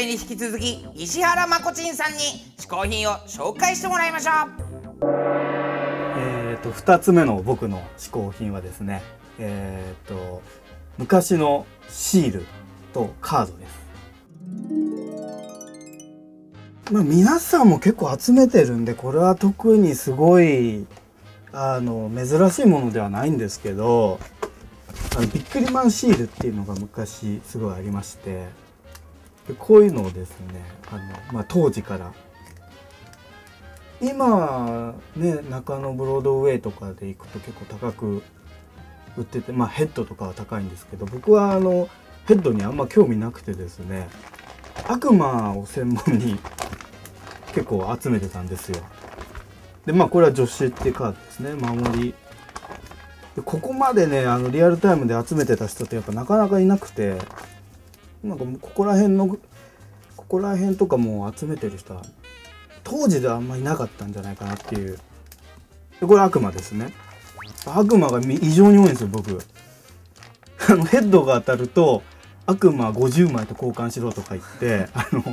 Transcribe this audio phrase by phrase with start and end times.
[0.00, 2.18] 回に引き続き石原まこちんさんに
[2.56, 4.34] 嗜好品を紹介してもらいましょう。
[6.16, 9.02] えー、と2つ目の僕の嗜好品はですね
[9.38, 10.40] えー、と
[10.96, 12.46] 昔のシール
[12.94, 13.80] とカードです。
[16.92, 20.86] まあ皆さんも結構集めてるんでこれは特にすごい
[21.52, 24.18] あの珍しいものではないんですけど
[25.14, 28.69] あのビックリマンシールっていうのが昔すごいありまして
[29.50, 31.00] でこういうのをですねあの、
[31.32, 32.12] まあ、当時から。
[34.02, 38.22] 今ね中野ブロードウェイとかで行くと結構高く
[39.18, 41.86] 売っててまあヘッドとかは高いんですけど僕はあの
[42.26, 44.08] ヘッドにあんま興味なくてですね
[44.88, 46.38] 悪魔を専門に
[47.48, 48.78] 結構集めてたんですよ。
[49.84, 51.54] でまあこれは助手ってカードですね。
[51.54, 52.14] 守り。
[53.36, 57.18] でここまでねあのリアルタイムで集めてた人ってやっぱなかなかいなくて
[58.22, 59.38] なんかここら辺のこ
[60.28, 62.02] こら辺とかも集めてる人は
[62.84, 64.98] 当時ではあんまいなかったんじゃないかなっていう。
[66.00, 66.92] でこれ悪魔ですね。
[67.66, 69.38] 悪魔が異常に多いんですよ僕。
[70.68, 72.02] あのヘッドが当たると
[72.46, 75.24] 悪魔50枚と交換しろとか言ってあの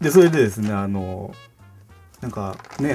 [0.00, 1.34] でそれでですねあの
[2.20, 2.94] なんかね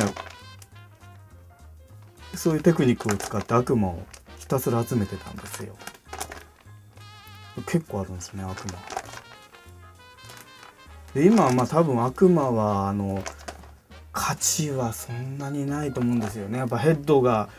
[2.36, 4.04] そういうテクニックを使って悪魔を
[4.38, 5.76] ひたすら集めてたんですよ。
[7.62, 8.74] 結構あるんですね悪魔。
[11.14, 13.24] で今はまあ多分悪魔はあの
[14.12, 16.58] 価値はそんなにないと思うんですよね。
[16.58, 17.50] やっぱヘッドが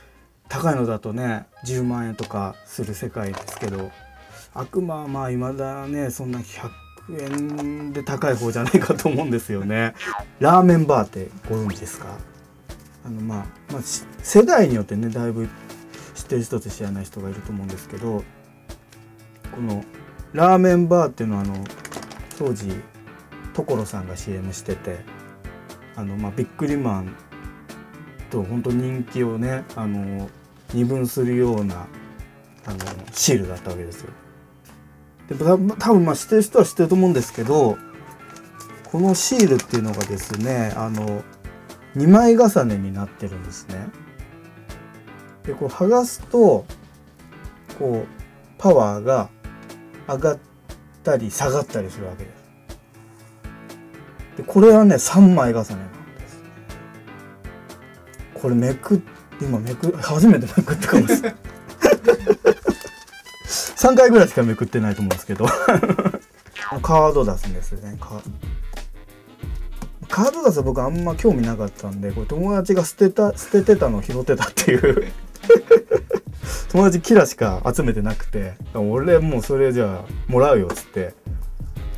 [0.49, 3.91] 高いのだとね10万円とかする世界ですけど
[4.53, 6.71] 悪魔はまあ未だねそんな100
[7.21, 9.95] 円で高い方じゃないかと思うんですよね。
[10.41, 12.07] ラーメンバーってご存知ですか？
[13.07, 13.83] あのまあ、まあ、
[14.23, 15.49] 世代によってねだいぶ
[16.15, 18.25] 知ってる人と知らない人がいると思うんですけど
[19.55, 19.85] この
[20.33, 21.65] ラーメンバーっていうのはあの
[22.39, 22.71] 当時
[23.55, 24.99] 所さんが CM してて
[25.95, 27.15] あの、まあ、ビックリマン
[28.31, 30.29] と本当人気をねあの
[30.73, 31.87] 二分するような
[32.67, 32.79] あの
[33.13, 34.11] シールだったわけですよ。
[35.29, 37.79] で多分まあ知ってる人は知ってると思うんですけど
[38.91, 41.23] このシールっていうのがですねあの
[41.97, 43.87] 2枚重ねになってるんですね。
[45.45, 46.67] でこう剥がすと
[47.79, 48.07] こう
[48.59, 49.31] パワーが
[50.09, 50.39] 上がっ
[51.03, 52.45] たり下がったりするわけです。
[54.37, 56.43] でこれはね3枚重ねなんです。
[58.35, 59.03] これめく
[59.41, 61.35] 今めく初めてめくったかもしれない
[63.47, 65.47] 3回ぐらいしかめくってないと思うんですけど。
[66.83, 67.97] カード出すんですね。
[68.01, 75.13] カード出す僕あんま興味なかったんでこれ友達が捨てた捨ててたのを拾ってたっていう。
[76.75, 81.15] 友達キラしか集めてなくて俺もうそれじゃあもらうよっつって。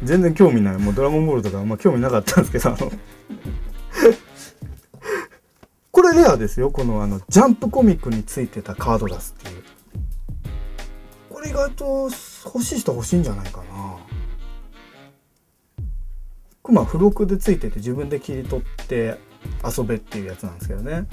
[0.02, 0.76] 全然興味ない。
[0.76, 2.68] もうドラゴンボールとかあんま興味なかったんですけど。
[2.68, 2.92] あ の
[5.90, 6.70] これレアですよ。
[6.70, 9.62] このあのジャンプコミックについてたカード出すっていう。
[11.30, 12.10] これ意外と
[12.44, 13.62] 欲しい人欲しいんじゃないか
[16.64, 16.74] な。
[16.74, 19.18] まあ付録でついてて自分で切り取って
[19.64, 21.06] 遊べっていうやつなんですけどね。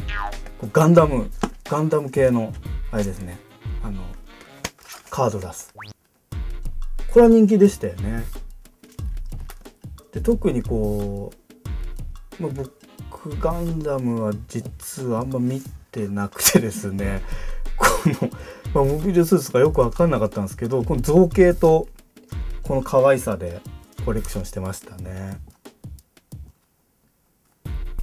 [0.74, 1.31] ガンダム
[1.63, 2.51] ガンダム系の
[2.91, 3.40] あれですね。
[5.13, 5.72] カード出す。
[5.75, 8.24] これは人気でしたよね。
[10.12, 11.31] で特にこ
[12.40, 17.22] う、まあ、僕ガンダムは実はあんま見てなくてですね。
[17.78, 18.29] この、
[18.74, 21.88] まあ、モビルスーツがよく分かんなかったんですけどこの造形と
[22.63, 23.62] この可愛さで
[24.06, 25.40] コレクションしてましたね。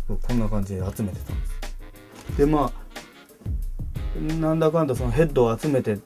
[0.06, 2.36] こんな感じで集めてたんです。
[2.38, 2.90] でまあ
[4.40, 5.98] なんだかんだそのヘッドを集めて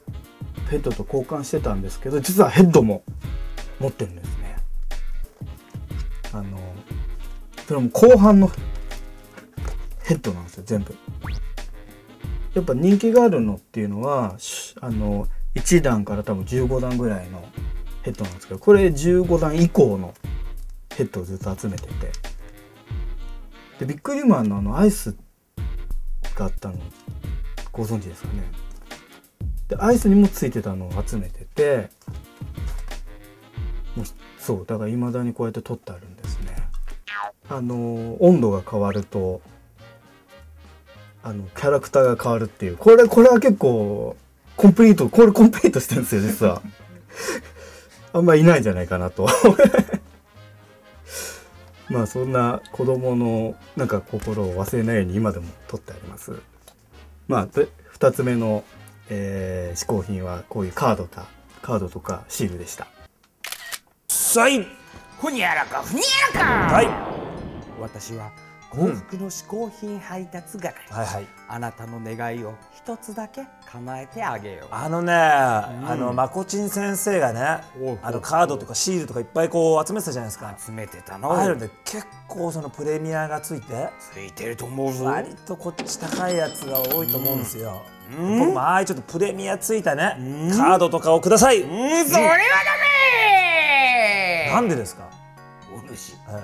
[0.69, 3.03] ヘッドと交換してたんですけど実はヘッドも
[3.79, 4.57] 持ってるんですね。
[6.33, 6.57] あの
[7.67, 8.51] それも後半の
[10.03, 10.95] ヘッドなんですよ全部。
[12.53, 14.37] やっぱ人気があるのっていうのは
[14.81, 17.43] あの1段から多分15段ぐらいの
[18.03, 20.13] ヘッドなんですけどこれ15段以降の
[20.95, 22.35] ヘッドをずっと集めてて。
[23.79, 25.15] でビックリマンのあのアイス
[26.35, 26.75] があったの
[27.73, 28.64] ご存知ですかね。
[29.67, 31.89] でアイスにもついてたのを集めてて
[33.95, 34.05] もう
[34.37, 36.55] そうだからいまだにこうやって取ってあるんですね。
[37.49, 39.41] あの温度が変わると
[41.23, 44.15] あのキャラクターが変わるっていうこれこれは結構
[44.55, 46.61] コンプリートこれコンプリートしてるんですよ実は。
[48.13, 49.27] あんまいないんじゃないかなと。
[51.89, 56.33] まあそんな子供のなんか心を忘れないように今でも取ってあります。
[57.27, 58.63] まあ2つ目の、
[59.09, 61.27] えー、嗜好品はこういうカードか
[61.61, 62.87] カードとかシールでした。
[64.39, 64.67] はい
[65.19, 66.75] ふにゃらかふにゃらか。
[66.75, 66.87] はい。
[67.79, 68.31] 私は
[68.75, 71.27] 幸福の嗜好品配達係、はいはい。
[71.47, 74.67] あなたの願いを一つだけ叶えてあげよう。
[74.71, 77.63] あのね、あのまこちん先生がね
[78.01, 80.55] あのカードとかシールとかいっぱいこう集めてたじゃないですか。
[80.57, 81.31] 集めてたの。
[81.31, 85.05] ああいうので結構そのプレミアがついてついてると思うぞ。
[85.05, 87.81] 割とこっち高いやつが多いと思うんですよ、
[88.11, 90.17] 僕もああいうちょっとプレミアついたね
[90.57, 91.69] カードとかをください、うん。
[92.05, 92.37] それはダ
[94.47, 95.09] メなんでですか、
[95.73, 96.13] お主。
[96.27, 96.41] はどう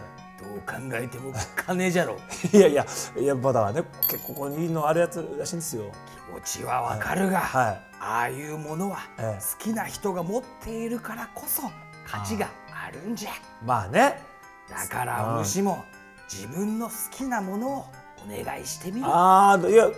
[0.61, 2.17] 考えても金じゃろ。
[2.53, 2.85] い、 いやいや
[3.17, 5.83] いやまだね結構ここにいいのあるやつらしいんですよ。
[6.27, 7.81] 気持ちはわかるが、はい。
[7.99, 9.41] ああいうものはええ。
[9.41, 11.63] 好きな人が持っているからこそ
[12.07, 13.31] 価値があるんじゃ。
[13.63, 14.21] まあね。
[14.69, 15.83] だからお主も
[16.31, 17.85] 自分の好きなものを
[18.25, 19.89] お願いしてみろああいや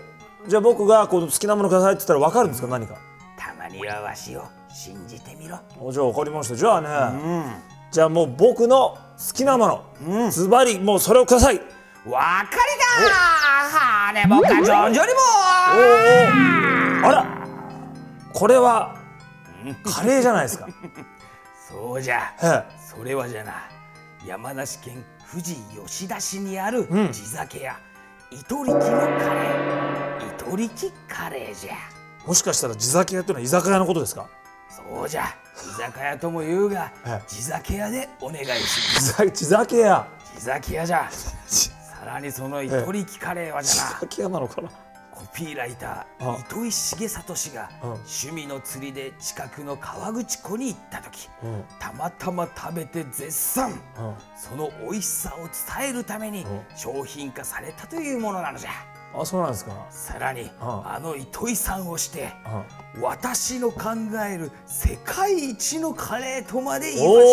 [0.47, 2.67] じゃあ僕がこの好きなものくださいって言ったら分かるんですか？
[2.67, 2.95] 何か。
[3.37, 5.59] たまにはわしを信じてみろ。
[5.79, 6.55] おじゃあ分かりました。
[6.55, 7.53] じゃあね、うん。
[7.91, 11.55] じゃあもう僕の好きなもの、ズバリもうそれをください。
[11.55, 15.19] わかりだはねぼかじょんじょりも
[17.07, 17.47] あら。
[18.33, 18.95] これは
[19.85, 20.67] カレーじゃないですか。
[21.69, 22.33] そうじゃ。
[22.41, 22.63] え
[22.97, 23.53] それはじゃな
[24.25, 25.55] 山梨県富士
[25.85, 27.11] 吉田市にあるん。
[27.11, 27.77] 地酒屋、
[28.31, 30.35] 糸力のカレー。
[30.45, 31.73] 糸力カレーじゃ。
[31.73, 31.77] え
[32.27, 34.27] もしかしたら地酒屋っていうのは居酒屋のことですか？
[34.75, 35.25] そうじゃ。
[35.55, 37.27] 地酒屋とも言うがええ。
[37.27, 39.31] 地酒屋でお願いします。
[39.31, 40.07] 地酒屋。
[40.37, 41.09] 地酒屋じゃ。
[41.11, 41.69] さ
[42.05, 43.89] らにその糸力カレーは地じゃな。
[43.99, 44.69] 酒屋なのかな。
[45.11, 46.23] コピーライタあ。
[46.23, 47.89] ー糸井重里氏がうん。
[47.91, 51.63] 趣味の釣りで近くの川口湖に行った時うん。
[51.79, 53.71] たまたま食べて絶賛。
[53.71, 53.77] うん。
[54.35, 55.41] その美味しさを
[55.77, 56.61] 伝えるためにうん。
[56.75, 58.71] 商品化されたというものなのじゃ
[59.15, 59.71] あそうなんですか。
[59.89, 60.95] さらにあ。
[60.97, 62.33] あの糸井さんをして
[62.95, 63.89] うん私の考
[64.29, 67.25] える世界一のカレーとまで言わし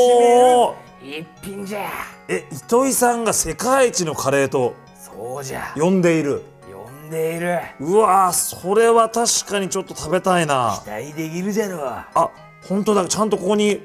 [1.00, 1.88] める一品じゃ。
[2.28, 5.72] え糸井さんが世界一のカレーとそうじゃ。
[5.76, 6.42] 呼んでいる。
[6.70, 7.58] 呼んでいる。
[7.80, 10.80] うわーそれは確かにちょっと食べたいな。
[10.84, 12.30] 期待できるじゃろあ
[12.68, 13.06] 本当だ。
[13.06, 13.80] ちゃんとここに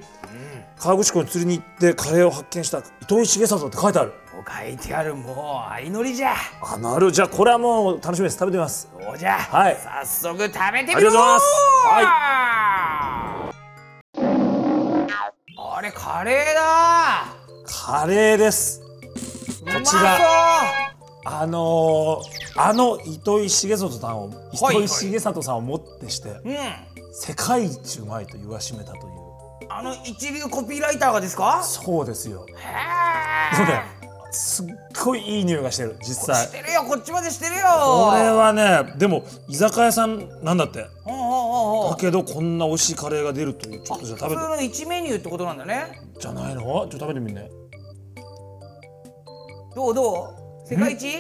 [0.78, 4.14] 川口湖に釣りに行ってカレーを発見した糸井重里って書いてある
[4.48, 6.36] 書いてあるもう相乗りじゃ。
[6.62, 7.12] あなる。
[7.12, 8.38] じゃあこれはもう楽しみです。
[8.38, 8.88] 食べてみます。
[9.00, 9.78] そうじゃ、はい。
[10.06, 11.46] 早速食べてみろありがとうございます。
[15.58, 17.26] あれカレーだ。
[17.66, 18.82] カレーです。
[19.66, 20.18] こちら。
[21.28, 26.56] あのー、あの糸井重里さんをはい糸井重里さんをもってしてうん。
[27.12, 29.04] 世界一うまいと言わしめたという。
[29.68, 31.64] あの一流コピーライターがですか？
[31.64, 32.46] そうですよ。
[32.50, 33.84] へでもね
[34.36, 34.68] すっ
[35.04, 37.62] ごいいい匂いがしてる実えし際てるよこっちまでしてるよ。
[37.62, 40.80] これはねでも居酒屋さんなんだって。
[40.82, 40.88] だ
[41.98, 44.36] けどこんな美味しいカレーが出るというちょっとじゃあ食べて。
[44.36, 46.02] 普通の一メニューってことなんだね。
[46.20, 46.62] じゃないの？
[46.62, 47.50] ちょっと食べてみんね
[49.76, 50.36] どうど
[50.66, 50.68] う？
[50.68, 51.20] 世界一？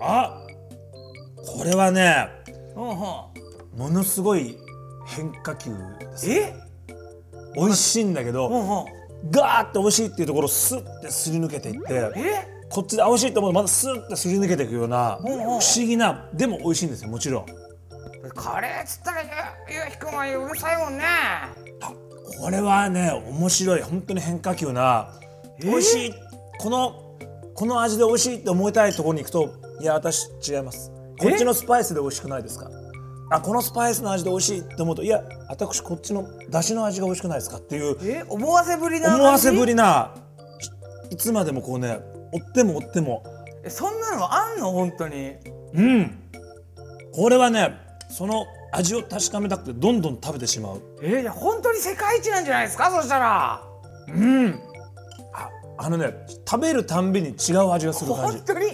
[0.00, 0.40] あ
[1.46, 2.28] これはね
[2.74, 3.32] も
[3.76, 4.58] のすごい
[5.06, 6.54] 変化球ですえ？
[7.56, 8.86] 美味しいんだけど
[9.30, 12.58] ガーって美味しいっていうところをスッてすり抜けていってえ？
[12.70, 17.46] こっちであ美味しいと思うとまたスッてすり抜けていくような不思議なでも美味しいんですよもちろん。
[18.34, 21.04] カレーっつったらゆゆうひくんはうるさいもんね。
[22.40, 23.82] これはね面白い。
[23.82, 25.12] 本当に変化球な
[25.60, 26.14] 美味しい。
[26.58, 27.16] この
[27.54, 30.92] この味で美味しいって思いたいところに行くといや私違います。
[31.18, 32.70] こっちのスパイスで美味しくないですか？
[33.30, 40.14] あこのスパイスの味で美味しいって思うといや私こっちの出汁の味が美味しくないですかっていうえ思わせぶりな思わせぶりりな
[41.10, 41.98] いいつまでもこうね
[42.32, 43.24] 追っても追っても。
[43.64, 44.70] えそんなのあんの？
[44.72, 45.36] 本当に。
[45.74, 46.18] うん。
[47.12, 47.74] これはね
[48.10, 50.82] その味を確かめたくてどんどん食べてしまう。
[51.02, 52.90] えじゃあ本当に世界一なんじゃないですか？
[52.90, 53.62] そしたら。
[54.08, 54.60] うん。
[55.32, 56.12] ああのね
[56.48, 58.36] 食べるたんびに違う味がする感じ。
[58.38, 58.66] 本当に？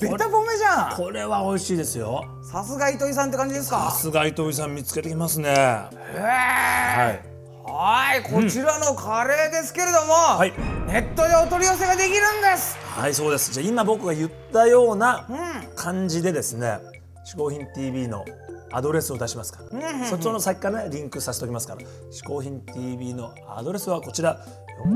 [0.00, 0.96] ベタ褒めじゃん。
[0.96, 2.24] これは美味しいですよ。
[2.42, 5.48] さすが糸井さんって感じですさかすが糸井さん見つけてきますね。
[5.50, 6.20] へえ。
[6.20, 7.30] はい。
[7.72, 10.52] はいこちらのカレーですけれども、はい。
[10.88, 12.76] ネットでお取り寄せができるんです。
[12.78, 13.52] はいそうです。
[13.52, 15.36] じゃあ今僕が言ったようなうん。
[15.76, 16.78] 感じでですね
[17.26, 18.24] 「嗜好品 TV」の
[18.72, 21.80] アドレスを出しますから、うんうんそっちの先からねリンクさせておきますから
[22.12, 24.38] 「嗜好品 TV」のアドレスはこちら
[24.84, 24.92] 「4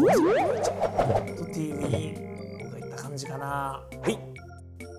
[1.36, 3.46] 5 TV」僕が言った感じかな。
[3.46, 4.33] はい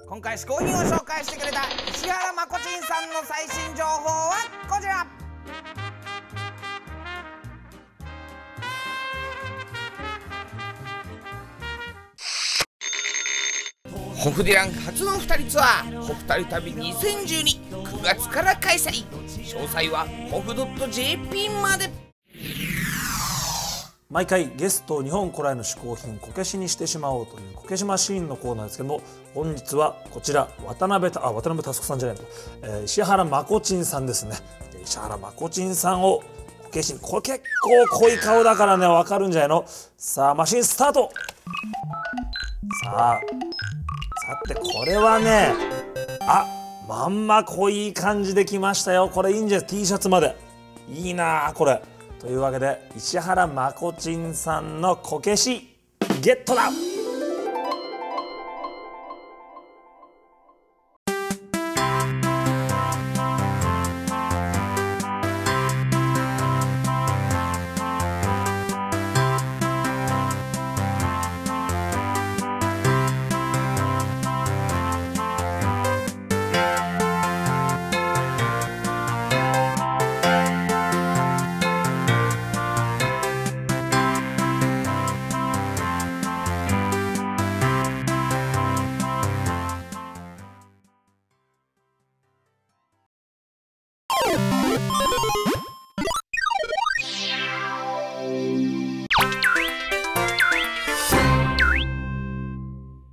[0.07, 4.35] 今回試行品を紹介してくれた石原まこちんさんの最新情報は
[4.69, 5.07] こちら。
[14.15, 19.05] ホフディラン初の二人ツアーホフタリ旅20129月から開催。
[19.09, 20.53] 詳細はホフ
[20.91, 22.04] .jp まで。
[24.11, 29.01] 毎回ゲストを日本古来の嗜好品こけしにしてしまおうというこけしマシーンのコーナーですけども
[29.33, 32.23] 本日はこちら渡辺たあ渡辺佑さんじゃないの、
[32.61, 34.35] えー石原まこちんさんですね。
[34.83, 36.21] 石原まこちんさんを
[36.63, 37.41] こけしにこれ結
[37.89, 39.65] 構濃い顔だからねわかるんじゃないの？
[39.97, 41.09] さあマシンスタート。
[42.83, 43.19] さあさ
[44.47, 45.53] てこれはね
[46.21, 46.45] あ
[46.87, 49.09] まんま濃い感じできましたよ。
[49.11, 50.35] これいいんじゃない？T シャツまで。
[50.93, 51.81] いいなこれ。
[52.25, 55.77] というわけで石原まこちんさんのこけし
[56.23, 56.94] ゲットだ！